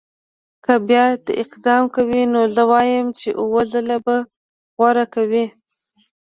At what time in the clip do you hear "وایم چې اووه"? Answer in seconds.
2.71-3.61